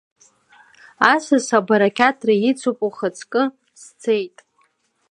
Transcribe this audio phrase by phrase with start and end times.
[1.13, 3.41] Асас абарақьаҭра ицуп, ухаҵкы
[3.81, 4.37] сцеит.